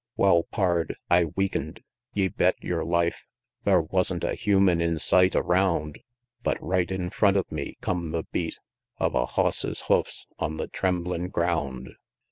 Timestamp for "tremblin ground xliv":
10.67-11.95